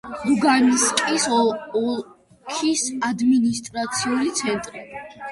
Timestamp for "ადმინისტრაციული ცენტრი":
3.09-4.83